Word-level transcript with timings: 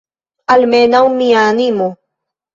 Almenaŭ 0.55 1.03
mia 1.19 1.45
animo! 1.51 1.91